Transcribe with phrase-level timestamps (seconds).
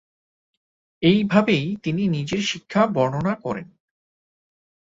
[1.03, 3.67] এইভাবেই তিনি নিজের শিক্ষা বর্ণনা করেন।